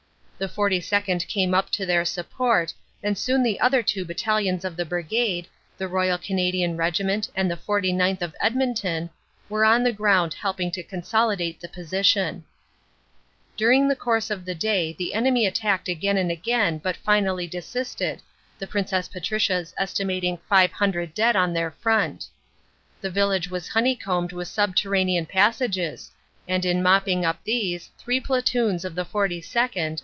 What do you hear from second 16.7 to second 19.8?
AUG. 12 20 65 again but finally desisted, the P.P. L.I.